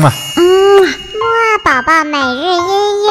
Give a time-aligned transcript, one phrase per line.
[0.00, 0.10] 嘛。
[0.36, 0.42] 嗯，
[0.82, 3.10] 木二宝宝每日音乐。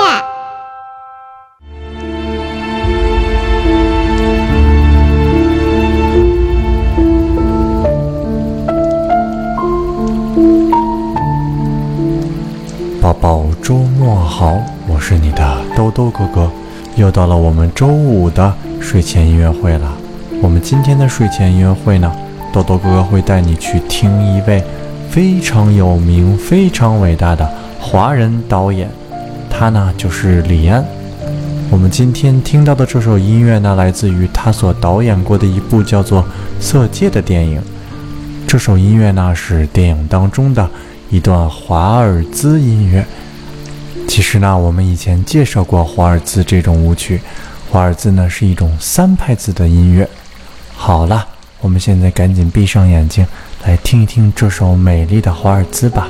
[13.02, 16.52] 宝宝周末好，我是你的兜兜哥哥，
[16.96, 19.94] 又到了我们周五的睡前音乐会了。
[20.42, 22.12] 我们今天的睡前音乐会呢，
[22.52, 24.64] 豆豆哥哥会带你去听一位
[25.12, 27.50] 非常有名、非常伟大的
[27.80, 28.90] 华人导演，
[29.50, 30.86] 他呢就是李安。
[31.72, 36.22] 我们今天听到的这首音乐呢，来自于他所导演过的一部叫做
[36.60, 37.62] 《色戒》的电影。
[38.48, 40.70] 这首音乐呢是电影当中的。
[41.12, 43.04] 一段华尔兹音乐。
[44.08, 47.20] 其实呢，我们以前介绍过华尔兹这种舞曲。
[47.72, 50.08] 华尔兹呢是一种三拍子的音乐。
[50.76, 51.26] 好了，
[51.62, 53.26] 我们现在赶紧闭上眼睛，
[53.66, 56.08] 来听一听这首美丽的华尔兹吧。